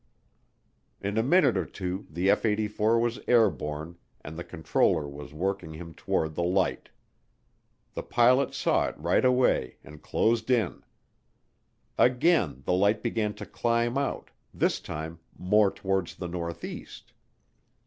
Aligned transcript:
In 0.99 1.15
a 1.15 1.21
minute 1.21 1.55
or 1.55 1.65
two 1.67 2.07
the 2.09 2.31
F 2.31 2.43
84 2.43 2.97
was 2.97 3.19
airborne 3.27 3.99
and 4.21 4.35
the 4.35 4.43
controller 4.43 5.07
was 5.07 5.31
working 5.31 5.73
him 5.73 5.93
toward 5.93 6.33
the 6.33 6.41
light. 6.41 6.89
The 7.93 8.01
pilot 8.01 8.55
saw 8.55 8.87
it 8.87 8.97
right 8.97 9.23
away 9.23 9.77
and 9.83 10.01
closed 10.01 10.49
in. 10.49 10.83
Again 11.99 12.63
the 12.65 12.73
light 12.73 13.03
began 13.03 13.35
to 13.35 13.45
climb 13.45 13.95
out, 13.95 14.31
this 14.51 14.79
time 14.79 15.19
more 15.37 15.69
toward 15.71 16.07
the 16.07 16.27
northeast. 16.27 17.13